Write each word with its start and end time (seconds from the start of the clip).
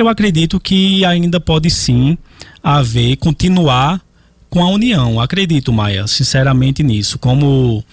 Eu 0.00 0.08
acredito 0.08 0.58
que 0.58 1.04
ainda 1.04 1.38
pode 1.38 1.68
sim 1.68 2.16
haver, 2.64 3.16
continuar 3.16 4.00
com 4.48 4.62
a 4.62 4.70
união. 4.70 5.20
Acredito, 5.20 5.74
Maia, 5.74 6.06
sinceramente 6.06 6.82
nisso. 6.82 7.18
Como 7.18 7.84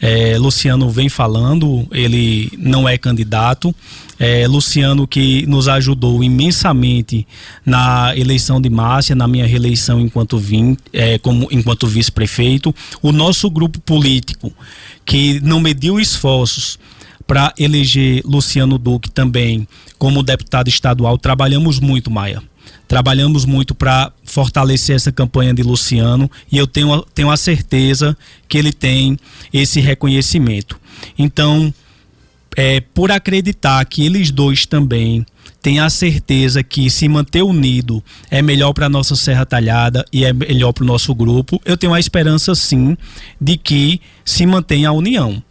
é, 0.00 0.36
Luciano 0.38 0.90
vem 0.90 1.08
falando, 1.08 1.86
ele 1.92 2.50
não 2.58 2.88
é 2.88 2.98
candidato. 2.98 3.72
É, 4.18 4.44
Luciano 4.48 5.06
que 5.06 5.46
nos 5.46 5.68
ajudou 5.68 6.24
imensamente 6.24 7.24
na 7.64 8.12
eleição 8.16 8.60
de 8.60 8.68
Márcia, 8.68 9.14
na 9.14 9.28
minha 9.28 9.46
reeleição 9.46 10.00
enquanto, 10.00 10.38
vim, 10.38 10.76
é, 10.92 11.16
como, 11.18 11.46
enquanto 11.52 11.86
vice-prefeito. 11.86 12.74
O 13.00 13.12
nosso 13.12 13.48
grupo 13.48 13.78
político 13.78 14.52
que 15.06 15.38
não 15.44 15.60
mediu 15.60 16.00
esforços 16.00 16.76
para 17.32 17.50
eleger 17.58 18.20
Luciano 18.26 18.76
Duque 18.76 19.10
também 19.10 19.66
como 19.96 20.22
deputado 20.22 20.68
estadual. 20.68 21.16
Trabalhamos 21.16 21.80
muito, 21.80 22.10
Maia. 22.10 22.42
Trabalhamos 22.86 23.46
muito 23.46 23.74
para 23.74 24.12
fortalecer 24.22 24.96
essa 24.96 25.10
campanha 25.10 25.54
de 25.54 25.62
Luciano 25.62 26.30
e 26.52 26.58
eu 26.58 26.66
tenho, 26.66 27.00
tenho 27.14 27.30
a 27.30 27.36
certeza 27.38 28.14
que 28.46 28.58
ele 28.58 28.70
tem 28.70 29.18
esse 29.50 29.80
reconhecimento. 29.80 30.78
Então, 31.18 31.72
é, 32.54 32.82
por 32.82 33.10
acreditar 33.10 33.82
que 33.86 34.04
eles 34.04 34.30
dois 34.30 34.66
também 34.66 35.24
têm 35.62 35.80
a 35.80 35.88
certeza 35.88 36.62
que 36.62 36.90
se 36.90 37.08
manter 37.08 37.42
unido 37.42 38.04
é 38.30 38.42
melhor 38.42 38.74
para 38.74 38.90
nossa 38.90 39.16
Serra 39.16 39.46
Talhada 39.46 40.04
e 40.12 40.22
é 40.22 40.34
melhor 40.34 40.74
para 40.74 40.84
o 40.84 40.86
nosso 40.86 41.14
grupo, 41.14 41.62
eu 41.64 41.78
tenho 41.78 41.94
a 41.94 42.00
esperança 42.00 42.54
sim 42.54 42.94
de 43.40 43.56
que 43.56 44.02
se 44.22 44.44
mantenha 44.44 44.90
a 44.90 44.92
união. 44.92 45.42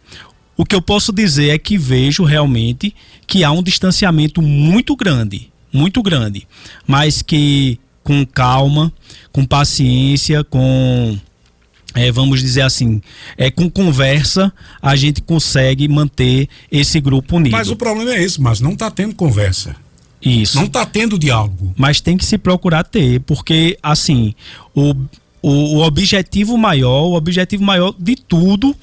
O 0.62 0.64
que 0.64 0.76
eu 0.76 0.80
posso 0.80 1.12
dizer 1.12 1.48
é 1.48 1.58
que 1.58 1.76
vejo 1.76 2.22
realmente 2.22 2.94
que 3.26 3.42
há 3.42 3.50
um 3.50 3.64
distanciamento 3.64 4.40
muito 4.40 4.94
grande, 4.94 5.50
muito 5.72 6.00
grande, 6.00 6.46
mas 6.86 7.20
que 7.20 7.80
com 8.04 8.24
calma, 8.24 8.92
com 9.32 9.44
paciência, 9.44 10.44
com 10.44 11.18
é, 11.96 12.12
vamos 12.12 12.40
dizer 12.40 12.60
assim, 12.60 13.02
é, 13.36 13.50
com 13.50 13.68
conversa, 13.68 14.52
a 14.80 14.94
gente 14.94 15.20
consegue 15.20 15.88
manter 15.88 16.48
esse 16.70 17.00
grupo 17.00 17.38
unido. 17.38 17.54
Mas 17.54 17.68
o 17.68 17.74
problema 17.74 18.12
é 18.12 18.22
esse, 18.22 18.40
mas 18.40 18.60
não 18.60 18.74
está 18.74 18.88
tendo 18.88 19.16
conversa. 19.16 19.74
Isso. 20.22 20.56
Não 20.56 20.66
está 20.66 20.86
tendo 20.86 21.18
diálogo. 21.18 21.74
Mas 21.76 22.00
tem 22.00 22.16
que 22.16 22.24
se 22.24 22.38
procurar 22.38 22.84
ter, 22.84 23.18
porque 23.22 23.76
assim, 23.82 24.32
o, 24.76 24.94
o, 25.42 25.76
o, 25.76 25.82
objetivo 25.82 26.56
maior, 26.56 27.08
o 27.08 27.14
objetivo 27.14 27.64
maior 27.64 27.92
de 27.98 28.14
tudo 28.14 28.74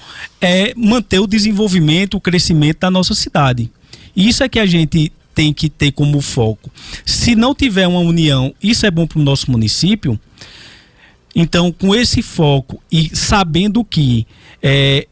é 0.41 0.73
manter 0.75 1.19
o 1.19 1.27
desenvolvimento, 1.27 2.17
o 2.17 2.21
crescimento 2.21 2.79
da 2.79 2.91
nossa 2.91 3.15
cidade. 3.15 3.71
Isso 4.15 4.43
é 4.43 4.49
que 4.49 4.59
a 4.59 4.65
gente 4.65 5.11
tem 5.33 5.53
que 5.53 5.69
ter 5.69 5.93
como 5.93 6.19
foco. 6.19 6.69
Se 7.05 7.33
não 7.33 7.55
tiver 7.55 7.87
uma 7.87 8.01
união, 8.01 8.53
isso 8.61 8.85
é 8.85 8.91
bom 8.91 9.07
para 9.07 9.19
o 9.19 9.23
nosso 9.23 9.49
município. 9.49 10.19
Então, 11.33 11.71
com 11.71 11.95
esse 11.95 12.21
foco 12.21 12.81
e 12.91 13.15
sabendo 13.15 13.83
que 13.85 14.27
é, 14.61 15.07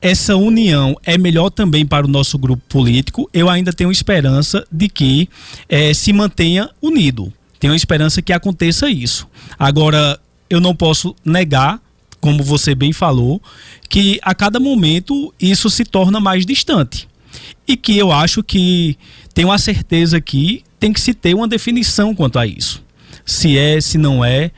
essa 0.00 0.36
união 0.36 0.96
é 1.04 1.18
melhor 1.18 1.50
também 1.50 1.84
para 1.84 2.06
o 2.06 2.08
nosso 2.08 2.38
grupo 2.38 2.62
político, 2.68 3.28
eu 3.32 3.50
ainda 3.50 3.72
tenho 3.72 3.92
esperança 3.92 4.66
de 4.72 4.88
que 4.88 5.28
é, 5.68 5.92
se 5.92 6.12
mantenha 6.12 6.70
unido 6.80 7.30
tenho 7.64 7.74
esperança 7.74 8.20
que 8.20 8.30
aconteça 8.30 8.90
isso. 8.90 9.26
Agora, 9.58 10.20
eu 10.50 10.60
não 10.60 10.76
posso 10.76 11.16
negar, 11.24 11.80
como 12.20 12.42
você 12.42 12.74
bem 12.74 12.92
falou, 12.92 13.40
que 13.88 14.20
a 14.22 14.34
cada 14.34 14.60
momento 14.60 15.32
isso 15.40 15.70
se 15.70 15.82
torna 15.82 16.20
mais 16.20 16.44
distante. 16.44 17.08
E 17.66 17.74
que 17.74 17.96
eu 17.96 18.12
acho 18.12 18.42
que 18.42 18.98
tenho 19.32 19.50
a 19.50 19.56
certeza 19.56 20.20
que 20.20 20.62
tem 20.78 20.92
que 20.92 21.00
se 21.00 21.14
ter 21.14 21.32
uma 21.32 21.48
definição 21.48 22.14
quanto 22.14 22.38
a 22.38 22.46
isso. 22.46 22.84
Se 23.24 23.56
é, 23.56 23.80
se 23.80 23.96
não 23.96 24.22
é, 24.22 24.50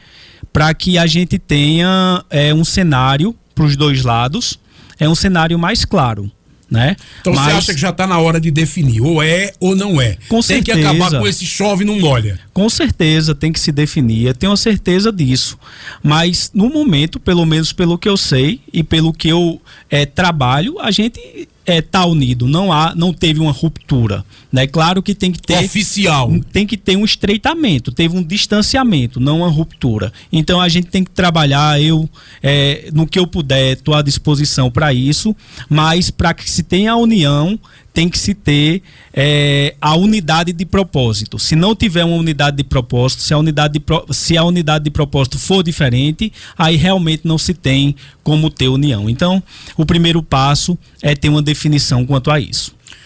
para 0.53 0.75
que 0.75 0.99
a 0.99 1.07
gente 1.07 1.39
tenha 1.39 2.25
é, 2.29 2.53
um 2.53 2.65
cenário 2.65 3.37
para 3.55 3.67
os 3.67 3.77
dois 3.77 4.03
lados, 4.03 4.59
é 4.99 5.09
um 5.09 5.15
cenário 5.15 5.57
mais 5.57 5.85
claro 5.85 6.29
né? 6.71 6.97
Então 7.21 7.33
Mas... 7.33 7.45
você 7.45 7.51
acha 7.53 7.75
que 7.75 7.81
já 7.81 7.91
está 7.91 8.07
na 8.07 8.19
hora 8.19 8.41
de 8.41 8.51
definir, 8.51 9.01
ou 9.01 9.23
é 9.23 9.53
ou 9.61 9.77
não 9.77 10.01
é? 10.01 10.17
Com 10.29 10.41
tem 10.41 10.57
certeza. 10.57 10.79
que 10.79 10.87
acabar 10.87 11.19
com 11.19 11.27
esse 11.27 11.47
chove 11.47 11.85
não 11.85 11.99
molha. 12.01 12.41
Com 12.53 12.69
certeza 12.69 13.35
tem 13.35 13.53
que 13.53 13.61
se 13.61 13.71
definir, 13.71 14.27
eu 14.27 14.35
tenho 14.35 14.57
certeza 14.57 15.13
disso. 15.13 15.59
Mas 16.03 16.51
no 16.53 16.69
momento, 16.69 17.21
pelo 17.21 17.47
menos 17.47 17.73
pelo 17.73 17.97
que 17.97 18.09
eu 18.09 18.17
sei 18.17 18.61
e 18.73 18.83
pelo 18.83 19.13
que 19.13 19.29
eu 19.29 19.61
é, 19.89 20.05
trabalho, 20.05 20.79
a 20.81 20.91
gente 20.91 21.49
é, 21.67 21.83
tá 21.83 22.07
unido, 22.07 22.47
não 22.47 22.73
há, 22.73 22.95
não 22.95 23.13
teve 23.13 23.41
uma 23.41 23.51
ruptura, 23.51 24.25
né? 24.53 24.67
Claro 24.67 25.03
que 25.03 25.15
tem 25.15 25.33
que 25.33 25.43
ter 25.43 25.59
oficial, 25.65 26.33
tem 26.53 26.65
que 26.65 26.77
ter 26.77 26.97
um 26.97 27.05
estreitamento, 27.05 27.91
teve 27.91 28.17
um 28.17 28.23
distanciamento, 28.23 29.19
não 29.19 29.39
uma 29.39 29.51
ruptura. 29.51 30.13
Então 30.33 30.61
a 30.61 30.69
gente 30.69 30.87
tem 30.87 31.03
que 31.03 31.11
trabalhar, 31.11 31.83
eu 31.83 32.09
é, 32.41 32.89
no 32.95 33.07
que 33.07 33.19
eu 33.19 33.27
puder, 33.27 33.73
estou 33.73 33.95
à 33.95 34.03
disposição 34.03 34.71
para 34.71 34.95
isso, 34.95 35.35
mas 35.69 36.09
para 36.09 36.33
que 36.33 36.49
se 36.49 36.63
tenha 36.63 36.93
a 36.93 36.97
união, 36.97 37.59
tem 37.97 38.11
que 38.11 38.19
se 38.19 38.35
ter 38.35 38.83
é, 39.15 39.75
a 39.81 39.97
unidade 39.97 40.53
de 40.53 40.67
propósito. 40.67 41.39
Se 41.39 41.57
não 41.57 41.75
tiver 41.75 42.05
uma 42.05 42.19
unidade 42.19 42.59
de 42.59 42.63
propósito, 42.63 43.23
se 43.23 43.33
a 43.33 43.39
unidade 43.39 43.79
de, 43.79 44.15
se 44.15 44.37
a 44.37 44.45
unidade 44.45 44.85
de 44.85 44.91
propósito 44.91 45.39
for 45.39 45.63
diferente, 45.63 46.31
aí 46.59 46.77
realmente 46.77 47.23
não 47.25 47.39
se 47.39 47.55
tem 47.55 47.97
como 48.23 48.51
ter 48.51 48.69
união. 48.69 49.09
Então, 49.09 49.43
o 49.79 49.87
primeiro 49.87 50.23
passo 50.23 50.77
é 51.01 51.15
ter 51.15 51.31
uma 51.31 51.41
definição 51.41 52.05
quanto 52.05 52.31
a 52.31 52.39
isso. 52.39 52.76